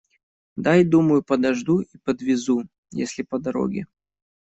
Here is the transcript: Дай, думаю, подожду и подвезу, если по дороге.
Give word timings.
Дай, 0.55 0.83
думаю, 0.83 1.21
подожду 1.21 1.81
и 1.81 1.99
подвезу, 2.03 2.67
если 2.91 3.21
по 3.21 3.37
дороге. 3.37 3.85